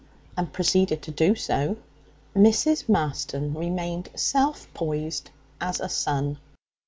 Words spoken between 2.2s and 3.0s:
Mrs.